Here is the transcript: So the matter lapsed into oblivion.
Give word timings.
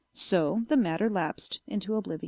So 0.15 0.63
the 0.67 0.77
matter 0.77 1.11
lapsed 1.11 1.59
into 1.67 1.93
oblivion. 1.95 2.19